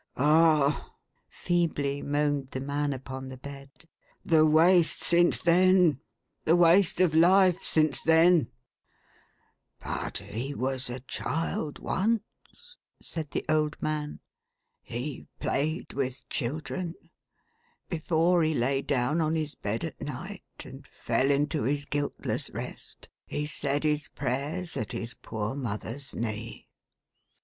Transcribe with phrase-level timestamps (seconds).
[0.17, 0.95] "Ah!"
[1.27, 3.69] feebly moaned the man upon the bed.
[4.25, 5.99] "The waste since then,
[6.43, 8.47] the waste of life since then!"
[9.79, 14.21] "But he was a child once," said the old man."
[14.89, 15.27] II.
[15.39, 16.95] played with children.
[17.87, 23.07] Before he lav down on his bed at night, and fell into his guiltless rest,
[23.27, 26.67] he said his prayers at his poor mother's knee.